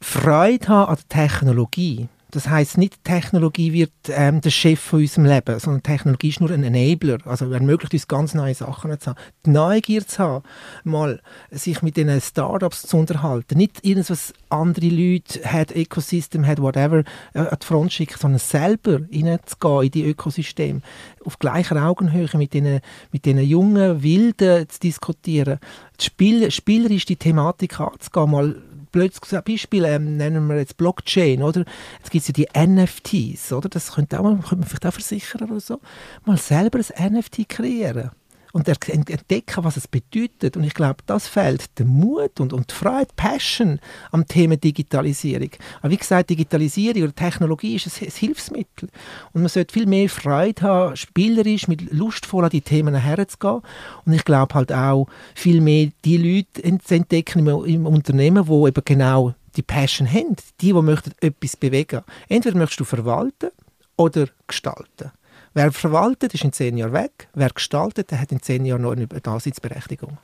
Freude 0.00 0.68
haben 0.68 0.90
an 0.90 0.96
der 0.96 1.08
Technologie. 1.08 2.08
Das 2.34 2.48
heißt 2.48 2.78
nicht, 2.78 3.04
Technologie 3.04 3.72
wird 3.72 3.92
ähm, 4.08 4.40
der 4.40 4.50
Chef 4.50 4.80
von 4.80 4.98
unserem 4.98 5.26
Leben, 5.26 5.56
sondern 5.60 5.84
Technologie 5.84 6.30
ist 6.30 6.40
nur 6.40 6.50
ein 6.50 6.64
Enabler. 6.64 7.18
Also 7.26 7.48
ermöglicht 7.52 7.92
uns 7.92 8.08
ganz 8.08 8.34
neue 8.34 8.54
Sachen 8.54 8.98
zu 8.98 9.10
haben. 9.10 9.18
Die 9.46 9.50
Neugier 9.50 10.04
zu 10.04 10.18
haben, 10.18 10.44
mal 10.82 11.20
sich 11.52 11.80
mit 11.82 11.96
den 11.96 12.20
Startups 12.20 12.82
zu 12.82 12.96
unterhalten. 12.96 13.56
Nicht 13.56 13.84
irgendwas 13.84 14.34
andere 14.48 14.88
Leute, 14.88 15.44
hat 15.44 15.70
Ecosystem, 15.70 16.44
hat 16.44 16.60
whatever, 16.60 17.04
äh, 17.34 17.38
an 17.38 17.56
die 17.62 17.66
Front 17.66 17.92
schicken, 17.92 18.18
sondern 18.18 18.40
selber 18.40 19.02
hineinzugehen 19.08 19.84
in 19.84 19.90
die 19.92 20.04
Ökosysteme. 20.04 20.80
Auf 21.24 21.38
gleicher 21.38 21.86
Augenhöhe 21.86 22.28
mit 22.34 22.52
den, 22.52 22.80
mit 23.12 23.26
jungen 23.26 24.02
Wilden 24.02 24.68
zu 24.68 24.80
diskutieren. 24.80 25.60
Spiel, 26.00 26.50
spielerisch 26.50 27.04
die 27.04 27.14
Thematik 27.14 27.78
anzugehen, 27.78 28.30
mal 28.32 28.56
blödes 28.94 29.20
Beispiel 29.20 29.84
ähm, 29.84 30.16
nennen 30.16 30.46
wir 30.46 30.56
jetzt 30.56 30.76
Blockchain, 30.76 31.42
oder? 31.42 31.64
Jetzt 31.98 32.10
gibt 32.10 32.22
es 32.22 32.28
ja 32.28 32.32
die 32.32 32.48
NFTs, 32.56 33.52
oder? 33.52 33.68
Das 33.68 33.92
könnte, 33.92 34.20
auch, 34.20 34.22
könnte 34.22 34.56
man 34.56 34.64
vielleicht 34.64 34.86
auch 34.86 34.92
versichern 34.92 35.50
oder 35.50 35.60
so. 35.60 35.80
Mal 36.24 36.38
selber 36.38 36.78
ein 36.78 37.12
NFT 37.14 37.48
kreieren 37.48 38.12
und 38.54 38.68
entdecken, 38.68 39.64
was 39.64 39.76
es 39.76 39.88
bedeutet. 39.88 40.56
Und 40.56 40.62
ich 40.62 40.74
glaube, 40.74 40.98
das 41.06 41.26
fehlt 41.26 41.76
der 41.76 41.86
Mut 41.86 42.38
und, 42.38 42.52
und 42.52 42.70
die 42.70 42.74
Freude, 42.74 43.08
Passion 43.16 43.80
am 44.12 44.28
Thema 44.28 44.56
Digitalisierung. 44.56 45.50
Aber 45.82 45.90
wie 45.90 45.96
gesagt, 45.96 46.30
Digitalisierung 46.30 47.02
oder 47.02 47.14
Technologie 47.14 47.74
ist 47.74 48.00
ein, 48.00 48.08
Hilfsmittel. 48.08 48.90
Und 49.32 49.42
man 49.42 49.48
sollte 49.48 49.72
viel 49.72 49.86
mehr 49.86 50.08
Freude 50.08 50.62
haben, 50.62 50.96
spielerisch, 50.96 51.66
mit 51.66 51.92
lustvoll 51.92 52.44
an 52.44 52.50
die 52.50 52.60
Themen 52.60 52.94
herzugehen. 52.94 53.60
Und 54.04 54.12
ich 54.12 54.24
glaube 54.24 54.54
halt 54.54 54.72
auch, 54.72 55.08
viel 55.34 55.60
mehr 55.60 55.88
die 56.04 56.16
Leute 56.16 56.78
zu 56.78 56.94
entdecken 56.94 57.40
im, 57.44 57.64
im 57.64 57.86
Unternehmen, 57.86 58.44
die 58.44 58.68
eben 58.68 58.84
genau 58.84 59.34
die 59.56 59.62
Passion 59.62 60.08
haben. 60.08 60.36
Die, 60.60 60.66
die 60.68 60.72
möchten 60.74 61.10
etwas 61.20 61.56
bewegen. 61.56 62.02
Entweder 62.28 62.56
möchtest 62.56 62.78
du 62.78 62.84
verwalten 62.84 63.50
oder 63.96 64.28
gestalten. 64.46 65.10
Wer 65.54 65.70
verwaltet, 65.72 66.34
ist 66.34 66.44
in 66.44 66.52
zehn 66.52 66.76
Jahren 66.76 66.92
weg. 66.92 67.28
Wer 67.32 67.48
gestaltet, 67.48 68.10
der 68.10 68.20
hat 68.20 68.32
in 68.32 68.42
zehn 68.42 68.66
Jahren 68.66 68.82
noch 68.82 68.92
eine 68.92 69.06
Daseinsberechtigung. 69.06 70.18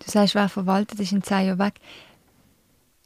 Du 0.00 0.10
sagst, 0.10 0.34
wer 0.34 0.48
verwaltet, 0.48 0.98
ist 0.98 1.12
in 1.12 1.22
zehn 1.22 1.46
Jahren 1.46 1.60
weg. 1.60 1.74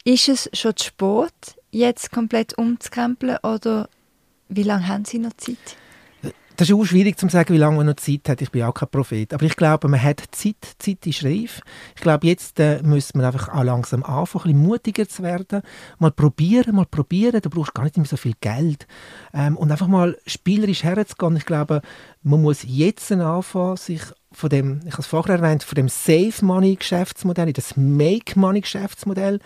Ist 0.04 0.28
es 0.28 0.50
schon 0.54 0.74
zu 0.74 0.86
spät, 0.86 1.60
jetzt 1.70 2.10
komplett 2.10 2.56
umzukrempeln 2.56 3.36
oder 3.42 3.88
wie 4.48 4.62
lange 4.62 4.88
haben 4.88 5.04
Sie 5.04 5.18
noch 5.18 5.34
Zeit? 5.34 5.76
Das 6.58 6.68
ist 6.68 6.74
auch 6.74 6.84
schwierig 6.84 7.16
zu 7.16 7.28
sagen, 7.28 7.54
wie 7.54 7.58
lange 7.58 7.76
man 7.76 7.86
noch 7.86 7.94
Zeit 7.94 8.28
hat. 8.28 8.42
Ich 8.42 8.50
bin 8.50 8.64
auch 8.64 8.74
kein 8.74 8.88
Prophet. 8.88 9.32
Aber 9.32 9.44
ich 9.44 9.54
glaube, 9.54 9.86
man 9.86 10.02
hat 10.02 10.24
Zeit. 10.32 10.56
Zeit 10.80 11.06
ist 11.06 11.24
reif. 11.24 11.60
Ich 11.94 12.02
glaube, 12.02 12.26
jetzt 12.26 12.58
äh, 12.58 12.82
müssen 12.82 13.20
wir 13.20 13.28
einfach 13.28 13.48
auch 13.48 13.62
langsam 13.62 14.02
anfangen, 14.02 14.46
ein 14.46 14.52
bisschen 14.54 14.66
mutiger 14.66 15.08
zu 15.08 15.22
werden. 15.22 15.62
Mal 16.00 16.10
probieren, 16.10 16.74
mal 16.74 16.84
probieren. 16.84 17.40
Da 17.40 17.48
brauchst 17.48 17.70
du 17.70 17.74
gar 17.74 17.84
nicht 17.84 17.96
mehr 17.96 18.06
so 18.06 18.16
viel 18.16 18.34
Geld. 18.40 18.88
Ähm, 19.32 19.56
und 19.56 19.70
einfach 19.70 19.86
mal 19.86 20.18
spielerisch 20.26 20.82
herzugehen. 20.82 21.36
Ich 21.36 21.46
glaube, 21.46 21.80
man 22.24 22.42
muss 22.42 22.64
jetzt 22.66 23.12
anfangen, 23.12 23.76
sich 23.76 24.02
von 24.32 24.50
dem, 24.50 24.80
ich 24.84 24.92
habe 24.94 25.02
es 25.02 25.06
vorher 25.06 25.36
erwähnt, 25.36 25.62
von 25.62 25.76
dem 25.76 25.88
Save 25.88 26.34
Money 26.42 26.74
Geschäftsmodell 26.74 27.46
in 27.46 27.54
das 27.54 27.76
Make 27.76 28.36
Money 28.36 28.62
Geschäftsmodell 28.62 29.38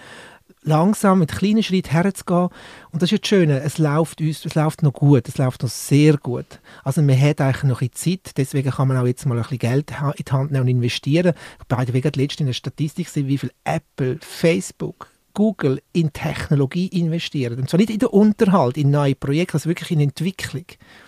langsam 0.63 1.19
mit 1.21 1.33
kleinen 1.33 1.63
Schritten 1.63 1.91
herzugehen. 1.91 2.49
Und 2.91 3.03
das 3.03 3.13
ist 3.13 3.23
das 3.23 3.29
Schöne, 3.29 3.61
es 3.61 3.79
läuft 3.79 4.21
uns, 4.21 4.45
es 4.45 4.55
läuft 4.55 4.83
noch 4.83 4.93
gut, 4.93 5.29
es 5.29 5.39
läuft 5.39 5.63
noch 5.63 5.71
sehr 5.71 6.17
gut. 6.17 6.61
Also 6.85 7.03
man 7.03 7.21
hat 7.21 7.41
eigentlich 7.41 7.65
noch 7.65 7.83
ein 7.83 7.93
Zeit, 7.93 8.33
deswegen 8.37 8.71
kann 8.71 8.89
man 8.89 8.97
auch 8.97 9.07
jetzt 9.07 9.27
mal 9.27 9.37
ein 9.37 9.43
bisschen 9.43 9.59
Geld 9.59 9.91
in 9.91 10.25
die 10.25 10.33
Hand 10.33 10.53
nehmen 10.53 10.63
und 10.63 10.69
investieren. 10.69 11.35
Bei 11.69 11.85
der 11.85 11.95
Wege 11.95 12.13
letztens 12.15 12.41
in 12.41 12.47
der 12.47 12.53
Statistik 12.53 13.09
sehen, 13.09 13.29
wie 13.29 13.39
viel 13.39 13.53
Apple, 13.65 14.19
Facebook, 14.21 15.09
Google 15.35 15.81
in 15.93 16.13
Technologie 16.13 16.89
investieren. 16.89 17.59
Und 17.59 17.71
zwar 17.71 17.79
nicht 17.79 17.91
in 17.91 17.99
den 17.99 18.09
Unterhalt, 18.09 18.77
in 18.77 18.91
neue 18.91 19.15
Projekte, 19.15 19.55
also 19.55 19.69
wirklich 19.69 19.91
in 19.91 20.01
Entwicklung. 20.01 20.67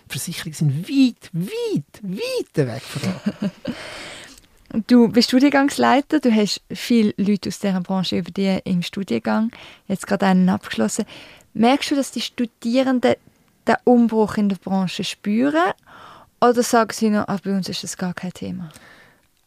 Versicherungen 0.08 0.54
sind 0.54 0.88
weit, 0.88 1.30
weit, 1.32 2.02
weit 2.02 2.66
weg 2.66 2.82
von 2.82 3.02
da. 3.02 3.50
Du 4.88 5.06
bist 5.06 5.28
Studiengangsleiter, 5.28 6.18
du 6.18 6.34
hast 6.34 6.60
viele 6.68 7.14
Leute 7.16 7.48
aus 7.48 7.60
dieser 7.60 7.80
Branche 7.80 8.18
über 8.18 8.32
dich 8.32 8.60
im 8.64 8.82
Studiengang, 8.82 9.52
jetzt 9.86 10.04
gerade 10.04 10.26
einen 10.26 10.48
abgeschlossen. 10.48 11.04
Merkst 11.52 11.92
du, 11.92 11.94
dass 11.94 12.10
die 12.10 12.20
Studierenden 12.20 13.14
den 13.68 13.76
Umbruch 13.84 14.36
in 14.36 14.48
der 14.48 14.56
Branche 14.56 15.04
spüren 15.04 15.72
oder 16.40 16.64
sagen 16.64 16.90
sie 16.92 17.10
noch, 17.10 17.28
ah, 17.28 17.38
bei 17.44 17.52
uns 17.52 17.68
ist 17.68 17.84
das 17.84 17.96
gar 17.96 18.14
kein 18.14 18.32
Thema? 18.32 18.72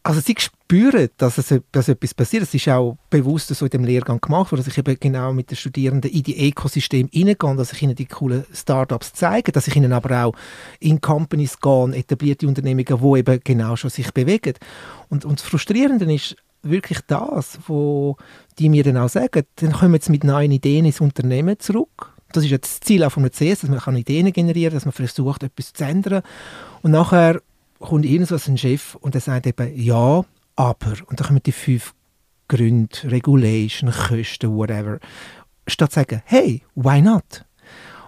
Also 0.07 0.21
sie 0.21 0.35
spüren, 0.39 1.09
dass, 1.17 1.37
es, 1.37 1.53
dass 1.73 1.89
etwas 1.89 2.13
passiert. 2.13 2.43
Es 2.43 2.53
ist 2.53 2.69
auch 2.69 2.97
bewusst 3.09 3.53
so 3.53 3.65
in 3.65 3.71
dem 3.71 3.83
Lehrgang 3.83 4.21
gemacht 4.21 4.53
worden, 4.53 4.63
dass 4.63 4.71
ich 4.71 4.77
eben 4.77 4.97
genau 4.97 5.33
mit 5.33 5.51
den 5.51 5.57
Studierenden 5.57 6.09
in 6.09 6.23
die 6.23 6.47
Ökosystem 6.47 7.09
hineingehe, 7.11 7.57
dass 7.57 7.73
ich 7.73 7.81
ihnen 7.81 7.93
die 7.93 8.05
coolen 8.05 8.45
Startups 8.53 9.11
zeige, 9.11 9.51
dass 9.51 9.67
ich 9.67 9.75
ihnen 9.75 9.91
aber 9.91 10.23
auch 10.23 10.33
in 10.79 11.01
Companies 11.01 11.59
gehe, 11.59 11.93
etablierte 11.93 12.47
Unternehmungen, 12.47 12.85
die 12.87 13.19
eben 13.19 13.41
genau 13.43 13.75
schon 13.75 13.89
sich 13.89 14.13
bewegen. 14.13 14.53
Und, 15.09 15.25
und 15.25 15.41
das 15.41 15.45
Frustrierende 15.45 16.13
ist 16.13 16.37
wirklich 16.63 16.99
das, 17.07 17.59
wo 17.67 18.15
die 18.59 18.69
mir 18.69 18.85
dann 18.85 18.95
auch 18.95 19.09
sagen, 19.09 19.43
dann 19.55 19.73
kommen 19.73 19.91
wir 19.91 19.97
jetzt 19.97 20.09
mit 20.09 20.23
neuen 20.23 20.51
Ideen 20.51 20.85
ins 20.85 21.01
Unternehmen 21.01 21.59
zurück. 21.59 22.13
Das 22.31 22.45
ist 22.45 22.51
ja 22.51 22.57
das 22.57 22.79
Ziel 22.79 23.03
auch 23.03 23.11
von 23.11 23.29
CS, 23.29 23.59
dass 23.59 23.85
man 23.85 23.97
Ideen 23.97 24.31
generieren 24.31 24.71
kann, 24.71 24.77
dass 24.77 24.85
man 24.85 24.93
versucht, 24.93 25.43
etwas 25.43 25.73
zu 25.73 25.83
ändern. 25.83 26.23
Und 26.81 26.91
nachher 26.91 27.41
kommt 27.79 28.05
irgendwas 28.05 28.47
ein 28.47 28.57
Chef 28.57 28.95
und 28.95 29.13
der 29.13 29.21
sagt 29.21 29.47
eben 29.47 29.75
ja, 29.75 30.23
aber. 30.55 30.93
Und 31.07 31.19
dann 31.19 31.27
kommen 31.27 31.43
die 31.43 31.51
fünf 31.51 31.93
Gründe, 32.47 32.97
Regulation, 33.03 33.91
Kosten, 33.91 34.55
whatever. 34.55 34.99
Statt 35.67 35.91
zu 35.91 35.99
sagen, 35.99 36.21
hey, 36.25 36.63
why 36.75 37.01
not? 37.01 37.45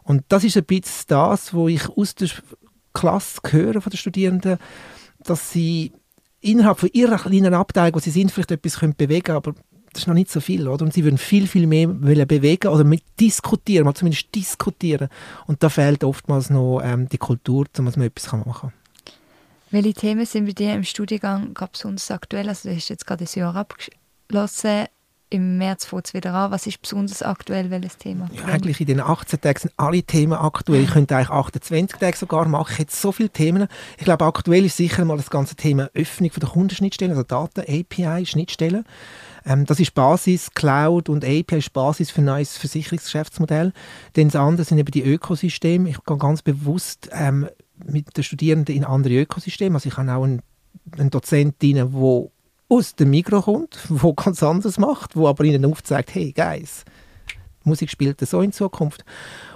Und 0.04 0.24
das 0.30 0.44
ist 0.44 0.58
ein 0.58 0.64
bisschen 0.64 1.06
das, 1.08 1.54
was 1.54 1.70
ich 1.70 1.90
aus 1.90 2.16
der 2.16 2.30
Klasse 2.94 3.40
höre 3.50 3.82
von 3.82 3.92
den 3.92 3.98
Studierenden, 3.98 4.58
dass 5.20 5.52
sie 5.52 5.92
innerhalb 6.42 6.80
von 6.80 6.90
ihrer 6.94 7.18
kleinen 7.18 7.54
Abteilung, 7.54 7.96
wo 7.96 8.00
sie 8.00 8.12
sind, 8.12 8.32
vielleicht 8.32 8.52
etwas 8.52 8.80
können 8.80 8.96
bewegen 8.96 9.24
können, 9.24 9.38
aber 9.38 9.54
das 9.92 10.04
ist 10.04 10.08
noch 10.08 10.14
nicht 10.14 10.32
so 10.32 10.40
viel, 10.40 10.68
oder? 10.68 10.86
Und 10.86 10.94
sie 10.94 11.04
würden 11.04 11.18
viel, 11.18 11.48
viel 11.48 11.68
mehr 11.68 11.90
wollen 12.02 12.28
bewegen 12.28 12.68
oder 12.68 12.84
mit 12.84 13.04
diskutieren, 13.20 13.86
mal 13.86 13.94
zumindest 13.94 14.34
diskutieren. 14.34 15.10
Und 15.48 15.64
da 15.64 15.70
fehlt 15.70 16.04
oftmals 16.04 16.50
noch 16.50 16.82
ähm, 16.84 17.10
die 17.10 17.18
Kultur, 17.18 17.66
dass 17.74 17.96
man 17.98 18.06
etwas 18.06 18.32
machen 18.32 18.54
kann. 18.54 18.74
Welche 19.72 19.94
Themen 19.94 20.26
sind 20.26 20.46
bei 20.46 20.54
dir 20.54 20.74
im 20.74 20.84
Studiengang 20.84 21.54
besonders 21.72 22.10
aktuell? 22.12 22.50
Also 22.50 22.70
du 22.70 22.76
hast 22.76 22.90
jetzt 22.90 23.06
gerade 23.06 23.24
das 23.24 23.36
Jahr 23.36 23.56
abgeschlossen 23.56 24.88
im 25.30 25.58
März 25.58 25.86
fängt 25.86 26.08
es 26.08 26.14
wieder 26.14 26.34
an. 26.34 26.52
Was 26.52 26.66
ist 26.66 26.82
besonders 26.82 27.22
aktuell, 27.22 27.70
welches 27.70 27.98
Thema? 27.98 28.30
Ja, 28.34 28.46
eigentlich 28.46 28.82
in 28.82 28.88
den 28.88 29.00
18 29.00 29.40
Tagen 29.40 29.60
sind 29.60 29.74
alle 29.78 30.02
Themen 30.02 30.34
aktuell. 30.34 30.84
Ich 30.84 30.92
könnte 30.92 31.16
eigentlich 31.16 31.30
28 31.30 32.00
Tage 32.00 32.18
sogar 32.18 32.48
machen. 32.48 32.72
Ich 32.74 32.80
hätte 32.80 32.96
so 32.96 33.12
viele 33.12 33.30
Themen. 33.30 33.68
Ich 33.98 34.06
glaube, 34.06 34.26
aktuell 34.26 34.66
ist 34.66 34.78
sicher 34.78 35.06
mal 35.06 35.18
das 35.18 35.30
ganze 35.30 35.56
Thema 35.56 35.90
Öffnung 35.94 36.32
von 36.32 36.40
der 36.40 36.50
Kundenschnittstellen, 36.50 37.12
also 37.12 37.24
Daten, 37.24 37.62
API, 37.62 38.26
Schnittstellen. 38.26 38.86
Ähm, 39.46 39.66
das 39.66 39.80
ist 39.80 39.94
Basis, 39.94 40.52
Cloud 40.56 41.10
und 41.10 41.24
API 41.24 41.58
ist 41.58 41.74
Basis 41.74 42.10
für 42.10 42.22
ein 42.22 42.26
neues 42.26 42.58
Versicherungsgeschäftsmodell. 42.58 43.72
Dann 44.14 44.30
das 44.30 44.36
andere 44.36 44.66
sind 44.66 44.80
eben 44.80 44.92
die 44.92 45.04
Ökosysteme. 45.04 45.90
Ich 45.90 46.04
gehe 46.04 46.18
ganz 46.18 46.42
bewusst 46.42 47.10
ähm, 47.12 47.48
mit 47.86 48.16
den 48.16 48.24
Studierenden 48.24 48.76
in 48.76 48.86
andere 48.86 49.22
Ökosysteme. 49.22 49.76
Also 49.76 49.90
ich 49.90 49.98
habe 49.98 50.12
auch 50.14 50.24
einen, 50.24 50.42
einen 50.98 51.10
Dozentin, 51.10 51.76
der 51.76 51.90
aus 52.70 52.96
dem 52.96 53.10
Mikro 53.10 53.42
kommt, 53.42 53.78
wo 53.90 54.14
ganz 54.14 54.44
anderes 54.44 54.78
macht, 54.78 55.16
wo 55.16 55.28
aber 55.28 55.44
ihnen 55.44 55.66
aufzeigt, 55.66 56.14
hey 56.14 56.32
Guys, 56.32 56.86
Musik 57.64 57.90
spielt 57.90 58.20
so 58.22 58.42
in 58.42 58.52
Zukunft. 58.52 59.04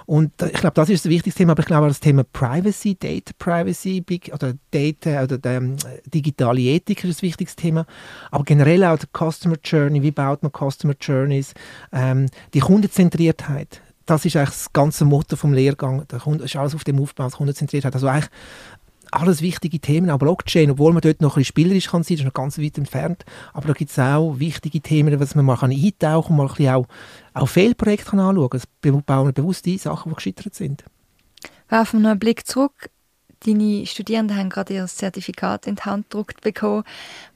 Und 0.06 0.32
ich 0.42 0.60
glaube, 0.60 0.74
das 0.74 0.90
ist 0.90 1.04
das 1.04 1.10
wichtigste 1.10 1.38
Thema, 1.38 1.52
aber 1.52 1.60
ich 1.60 1.66
glaube, 1.66 1.88
das 1.88 2.00
Thema 2.00 2.24
Privacy, 2.24 2.94
Data 2.94 3.32
Privacy 3.38 4.02
Big, 4.02 4.30
oder 4.32 4.54
Data 4.70 5.22
oder 5.22 5.38
der, 5.38 5.56
ähm, 5.56 5.76
digitale 6.04 6.60
Ethik 6.60 7.04
ist 7.04 7.18
das 7.18 7.22
wichtigste 7.22 7.60
Thema. 7.60 7.86
Aber 8.30 8.44
generell 8.44 8.84
auch 8.84 8.98
die 8.98 9.06
Customer 9.06 9.56
Journey, 9.62 10.02
wie 10.02 10.10
baut 10.10 10.42
man 10.42 10.52
Customer 10.52 10.94
Journeys, 11.00 11.54
ähm, 11.92 12.26
die 12.52 12.60
Kundenzentriertheit. 12.60 13.80
Das 14.06 14.24
ist 14.24 14.36
eigentlich 14.36 14.50
das 14.50 14.72
ganze 14.72 15.04
Motto 15.04 15.36
vom 15.36 15.52
Lehrgang. 15.52 16.06
Kunde 16.22 16.44
ist 16.44 16.56
alles 16.56 16.74
auf 16.74 16.84
dem 16.84 17.00
Aufbau, 17.00 17.28
Kundenzentriertheit. 17.28 17.94
Also 17.94 18.06
eigentlich 18.06 18.30
alles 19.14 19.42
wichtige 19.42 19.78
Themen, 19.78 20.10
auch 20.10 20.18
Blockchain, 20.18 20.70
obwohl 20.70 20.92
man 20.92 21.00
dort 21.00 21.20
noch 21.20 21.32
ein 21.32 21.40
bisschen 21.40 21.44
spielerisch 21.44 21.88
kann 21.88 22.02
sein, 22.02 22.16
ist 22.16 22.24
noch 22.24 22.32
ganz 22.32 22.58
weit 22.58 22.78
entfernt, 22.78 23.24
aber 23.52 23.68
da 23.68 23.72
gibt 23.74 23.90
es 23.90 23.98
auch 23.98 24.38
wichtige 24.38 24.80
Themen, 24.80 25.18
was 25.20 25.34
man 25.34 25.44
mal 25.44 25.56
kann 25.56 25.70
eintauchen 25.70 26.32
und 26.32 26.36
mal 26.36 26.44
ein 26.44 26.48
bisschen 26.48 26.74
auch, 26.74 26.86
auch 27.32 27.46
Fehlprojekte 27.46 28.10
kann 28.10 28.20
anschauen 28.20 28.50
kann. 28.50 28.62
Das 28.82 29.02
bauen 29.04 29.32
bewusst 29.32 29.66
ein, 29.66 29.78
Sachen, 29.78 30.10
die 30.10 30.16
gescheitert 30.16 30.54
sind. 30.54 30.84
Werfen 31.68 32.00
wir 32.00 32.04
noch 32.04 32.10
einen 32.10 32.18
Blick 32.18 32.46
zurück. 32.46 32.90
Deine 33.46 33.86
Studierenden 33.86 34.36
haben 34.36 34.48
gerade 34.48 34.74
ihr 34.74 34.86
Zertifikat 34.86 35.66
in 35.66 35.76
die 35.76 35.82
Hand 35.82 36.10
gedruckt 36.10 36.40
bekommen. 36.40 36.84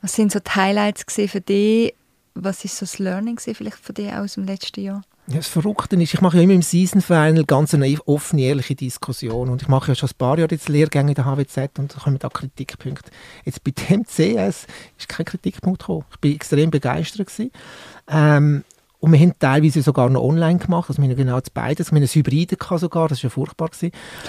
Was 0.00 0.14
sind 0.14 0.32
so 0.32 0.40
die 0.40 0.50
Highlights 0.50 1.04
für 1.14 1.40
dich? 1.40 1.94
Was 2.34 2.64
ist 2.64 2.76
so 2.76 2.86
das 2.86 2.98
Learning 2.98 3.38
vielleicht 3.38 3.78
für 3.78 3.92
dich 3.92 4.12
aus 4.12 4.34
dem 4.34 4.44
letzten 4.44 4.80
Jahr? 4.80 5.02
Das 5.30 5.46
Verrückte 5.46 5.96
ist, 5.96 6.14
ich 6.14 6.20
mache 6.22 6.38
ja 6.38 6.42
immer 6.42 6.54
im 6.54 6.62
Season 6.62 7.02
Final 7.02 7.44
ganz 7.44 7.74
eine 7.74 7.98
offene, 8.06 8.42
ehrliche 8.42 8.74
Diskussion. 8.74 9.50
Und 9.50 9.60
ich 9.60 9.68
mache 9.68 9.90
ja 9.90 9.94
schon 9.94 10.08
ein 10.08 10.16
paar 10.16 10.38
Jahre 10.38 10.50
jetzt 10.52 10.70
Lehrgänge 10.70 11.10
in 11.10 11.14
der 11.14 11.26
HWZ 11.26 11.78
und 11.78 11.94
da 11.94 12.00
kommen 12.00 12.18
da 12.18 12.30
Kritikpunkte. 12.30 13.10
Jetzt 13.44 13.62
bei 13.62 13.72
dem 13.72 14.04
CS 14.04 14.66
ist 14.96 15.08
kein 15.08 15.26
Kritikpunkt 15.26 15.80
gekommen. 15.80 16.06
Ich 16.10 16.28
war 16.30 16.34
extrem 16.34 16.70
begeistert. 16.70 17.30
Ähm, 18.08 18.64
und 19.00 19.12
wir 19.12 19.18
haben 19.20 19.34
teilweise 19.38 19.82
sogar 19.82 20.08
noch 20.08 20.22
online 20.22 20.58
gemacht. 20.58 20.88
Also 20.88 21.02
wir 21.02 21.10
haben 21.10 21.16
genau 21.16 21.38
das 21.38 21.50
beides. 21.50 21.92
Wir 21.92 21.96
haben 21.96 22.04
ein 22.04 22.08
Hybride 22.08 22.56
sogar, 22.78 23.08
das 23.08 23.22
war 23.22 23.28
ja 23.28 23.30
furchtbar. 23.30 23.70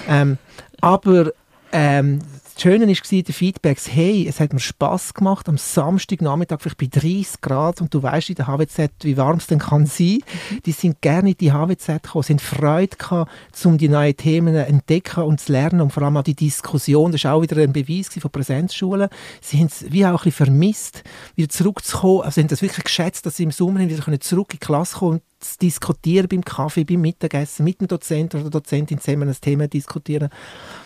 Ähm, 0.06 0.36
aber 0.82 1.32
ähm, 1.72 2.18
das 2.60 2.64
Schöne 2.64 2.86
war, 2.86 3.22
die 3.22 3.32
Feedbacks, 3.32 3.88
hey, 3.90 4.26
es 4.28 4.38
hat 4.38 4.52
mir 4.52 4.60
Spass 4.60 5.14
gemacht, 5.14 5.48
am 5.48 5.56
Samstagnachmittag 5.56 6.60
vielleicht 6.60 6.76
bei 6.76 6.88
30 6.88 7.40
Grad 7.40 7.80
und 7.80 7.94
du 7.94 8.02
weißt 8.02 8.28
in 8.28 8.34
der 8.34 8.48
HWZ, 8.48 8.90
wie 9.00 9.16
warm 9.16 9.38
es 9.38 9.46
denn 9.46 9.58
kann 9.58 9.86
sein. 9.86 10.18
Mhm. 10.50 10.62
Die 10.66 10.72
sind 10.72 11.00
gerne 11.00 11.30
in 11.30 11.38
die 11.38 11.52
HWZ 11.52 12.02
gekommen, 12.02 12.22
sind 12.22 12.42
Freude 12.42 12.98
gehabt, 12.98 13.30
um 13.64 13.78
die 13.78 13.88
neuen 13.88 14.14
Themen 14.14 14.52
zu 14.52 14.66
entdecken 14.66 15.24
und 15.24 15.40
zu 15.40 15.52
lernen 15.52 15.80
und 15.80 15.90
vor 15.90 16.02
allem 16.02 16.18
auch 16.18 16.22
die 16.22 16.34
Diskussion, 16.34 17.12
das 17.12 17.24
war 17.24 17.32
auch 17.32 17.40
wieder 17.40 17.56
ein 17.56 17.72
Beweis 17.72 18.08
von 18.08 18.30
Präsenzschulen. 18.30 19.08
Sie 19.40 19.56
haben 19.56 19.68
es 19.68 19.90
wie 19.90 20.04
auch 20.04 20.10
ein 20.10 20.16
bisschen 20.16 20.32
vermisst, 20.32 21.02
wieder 21.36 21.48
zurückzukommen, 21.48 22.20
also 22.24 22.34
sie 22.34 22.40
haben 22.42 22.48
das 22.48 22.60
wirklich 22.60 22.84
geschätzt, 22.84 23.24
dass 23.24 23.38
sie 23.38 23.44
im 23.44 23.52
Sommer 23.52 23.80
wieder 23.80 24.20
zurück 24.20 24.48
in 24.52 24.58
die 24.60 24.66
Klasse 24.66 24.98
kommen 24.98 25.22
zu 25.40 25.58
diskutieren 25.58 26.28
beim 26.28 26.44
Kaffee, 26.44 26.84
beim 26.84 27.00
Mittagessen, 27.00 27.64
mit 27.64 27.80
dem 27.80 27.88
Dozent 27.88 28.34
oder 28.34 28.44
der 28.44 28.50
Dozentin 28.50 29.00
zusammen 29.00 29.28
ein 29.28 29.36
Thema 29.40 29.68
diskutieren. 29.68 30.28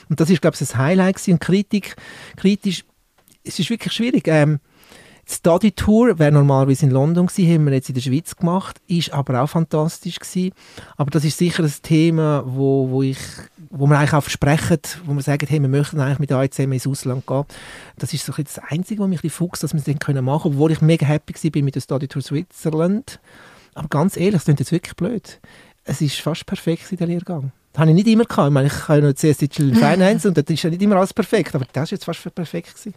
Und 0.08 0.20
das 0.20 0.30
ist, 0.30 0.40
glaube 0.40 0.54
ich, 0.54 0.60
das 0.60 0.76
Highlight 0.76 1.16
gewesen. 1.16 1.32
Und 1.32 1.40
Kritik, 1.64 1.96
kritisch, 2.36 2.84
es 3.42 3.58
ist 3.58 3.70
wirklich 3.70 3.92
schwierig. 3.92 4.28
Ähm, 4.28 4.60
die 5.26 5.32
Study 5.32 5.72
Tour 5.72 6.18
wäre 6.18 6.32
normalerweise 6.32 6.84
in 6.84 6.92
London 6.92 7.26
gewesen, 7.26 7.50
haben 7.50 7.64
wir 7.64 7.72
jetzt 7.72 7.88
in 7.88 7.94
der 7.94 8.02
Schweiz 8.02 8.36
gemacht, 8.36 8.80
ist 8.88 9.12
aber 9.12 9.42
auch 9.42 9.48
fantastisch 9.48 10.18
gewesen. 10.18 10.52
Aber 10.96 11.10
das 11.10 11.24
ist 11.24 11.38
sicher 11.38 11.62
ein 11.62 11.72
Thema, 11.82 12.44
wo, 12.46 12.90
wo 12.90 13.02
ich 13.02 13.18
wo 13.76 13.86
wir 13.86 13.98
eigentlich 13.98 14.12
auch 14.12 14.22
versprechen, 14.22 14.78
wo 15.04 15.14
wir 15.14 15.22
sagen, 15.22 15.46
hey, 15.48 15.60
wir 15.60 15.68
möchten 15.68 15.98
eigentlich 15.98 16.20
mit 16.20 16.32
euch 16.32 16.52
zusammen 16.52 16.74
ins 16.74 16.86
Ausland 16.86 17.26
gehen. 17.26 17.44
Das 17.98 18.12
ist 18.12 18.24
so 18.24 18.32
das 18.32 18.60
Einzige, 18.60 19.02
was 19.02 19.08
mich 19.08 19.18
ein 19.18 19.22
bisschen 19.22 19.48
dass 19.60 19.72
wir 19.72 19.78
es 19.78 19.84
dann 19.84 20.24
machen 20.24 20.42
können, 20.42 20.54
obwohl 20.54 20.70
ich 20.70 20.80
mega 20.80 21.06
happy 21.06 21.34
war 21.34 21.62
mit 21.62 21.74
der 21.74 21.80
Study 21.80 22.06
Tour 22.06 22.22
Switzerland. 22.22 23.18
Aber 23.74 23.88
ganz 23.88 24.16
ehrlich, 24.16 24.34
das 24.34 24.44
klingt 24.44 24.60
jetzt 24.60 24.70
wirklich 24.70 24.94
blöd. 24.94 25.40
Es 25.82 26.00
ist 26.00 26.20
fast 26.20 26.46
perfekt 26.46 26.92
in 26.92 26.98
der 26.98 27.08
Lehrgang. 27.08 27.50
Das 27.74 27.80
habe 27.80 27.90
ich 27.90 27.96
nicht 27.96 28.06
immer 28.06 28.24
gehabt. 28.24 28.46
Ich 28.46 28.52
meine, 28.52 28.68
ich 28.68 28.88
ja 28.88 29.00
noch 29.00 29.14
CS 29.14 29.38
Digital 29.38 29.74
Finance 29.74 30.28
und 30.28 30.38
das 30.38 30.44
ist 30.46 30.62
ja 30.62 30.70
nicht 30.70 30.80
immer 30.80 30.94
alles 30.94 31.12
perfekt, 31.12 31.56
aber 31.56 31.66
das 31.72 31.90
war 31.90 31.96
jetzt 31.96 32.04
fast 32.04 32.34
perfekt. 32.34 32.72
Gewesen. 32.72 32.94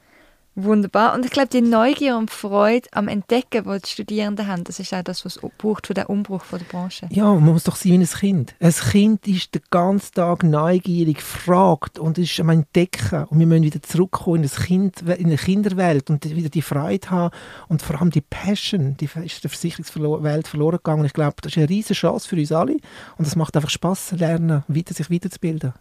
Wunderbar. 0.59 1.13
Und 1.13 1.23
ich 1.23 1.29
glaube, 1.29 1.49
die 1.49 1.61
Neugier 1.61 2.17
und 2.17 2.31
Freude 2.31 2.89
am 2.91 3.07
Entdecken, 3.07 3.63
die 3.63 3.79
die 3.79 3.89
Studierenden 3.89 4.47
haben, 4.47 4.63
das 4.63 4.79
ist 4.79 4.91
auch 4.91 5.03
das, 5.03 5.23
was 5.23 5.39
braucht 5.59 5.85
für 5.85 5.93
den 5.93 6.07
Umbruch 6.07 6.43
der 6.51 6.57
Branche. 6.57 7.07
Ja, 7.11 7.25
man 7.25 7.53
muss 7.53 7.65
doch 7.65 7.75
sein 7.75 7.91
wie 7.91 7.97
ein 7.99 8.07
Kind. 8.07 8.55
Ein 8.59 8.73
Kind 8.73 9.27
ist 9.27 9.53
den 9.53 9.61
ganzen 9.69 10.15
Tag 10.15 10.41
neugierig, 10.41 11.21
fragt 11.21 11.99
und 11.99 12.17
ist 12.17 12.39
am 12.39 12.49
Entdecken. 12.49 13.25
Und 13.25 13.37
wir 13.37 13.45
müssen 13.45 13.65
wieder 13.65 13.83
zurückkommen 13.83 14.45
in, 14.45 14.49
kind, 14.49 15.01
in 15.01 15.27
eine 15.27 15.37
Kinderwelt 15.37 16.09
und 16.09 16.25
wieder 16.25 16.49
die 16.49 16.63
Freude 16.63 17.07
haben 17.11 17.35
und 17.67 17.83
vor 17.83 18.01
allem 18.01 18.09
die 18.09 18.21
Passion, 18.21 18.97
die 18.97 19.07
ist 19.23 19.43
der 19.43 19.51
Versicherungswelt 19.51 20.47
verloren 20.47 20.77
gegangen. 20.77 21.05
Ich 21.05 21.13
glaube, 21.13 21.35
das 21.39 21.51
ist 21.51 21.59
eine 21.59 21.69
riesige 21.69 21.93
Chance 21.93 22.27
für 22.27 22.35
uns 22.35 22.51
alle 22.51 22.77
und 23.19 23.27
es 23.27 23.35
macht 23.35 23.55
einfach 23.55 23.69
Spaß, 23.69 24.13
lernen, 24.13 24.63
sich 24.67 25.11
weiterzubilden. 25.11 25.73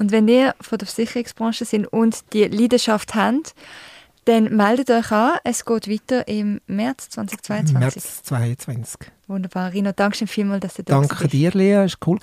Und 0.00 0.12
wenn 0.12 0.26
ihr 0.28 0.54
von 0.62 0.78
der 0.78 0.88
Versicherungsbranche 0.88 1.66
sind 1.66 1.86
und 1.86 2.32
die 2.32 2.44
Leidenschaft 2.44 3.14
habt, 3.14 3.54
dann 4.24 4.56
meldet 4.56 4.90
euch 4.90 5.12
an. 5.12 5.38
Es 5.44 5.66
geht 5.66 5.90
weiter 5.90 6.26
im 6.26 6.62
März 6.66 7.10
2022. 7.10 7.78
März 7.78 8.22
2022. 8.22 9.12
Wunderbar. 9.28 9.72
Rino, 9.72 9.92
danke 9.94 10.16
schön 10.16 10.26
vielmals, 10.26 10.62
dass 10.62 10.74
du 10.74 10.84
da 10.84 10.98
bist. 10.98 11.10
Danke 11.10 11.28
dir, 11.28 11.50
Lea. 11.50 11.84
Es 11.84 11.98
war 12.00 12.16
cool. 12.16 12.18